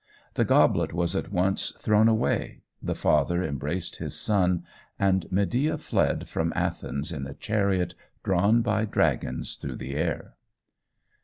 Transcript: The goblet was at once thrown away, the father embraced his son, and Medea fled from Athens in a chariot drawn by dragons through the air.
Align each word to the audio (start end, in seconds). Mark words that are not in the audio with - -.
The 0.33 0.45
goblet 0.45 0.93
was 0.93 1.15
at 1.15 1.31
once 1.31 1.69
thrown 1.77 2.07
away, 2.07 2.63
the 2.81 2.95
father 2.95 3.43
embraced 3.43 3.97
his 3.97 4.15
son, 4.15 4.63
and 4.97 5.31
Medea 5.31 5.77
fled 5.77 6.27
from 6.27 6.51
Athens 6.55 7.11
in 7.11 7.27
a 7.27 7.35
chariot 7.35 7.93
drawn 8.23 8.63
by 8.63 8.85
dragons 8.85 9.57
through 9.57 9.75
the 9.75 9.93
air. 9.95 10.33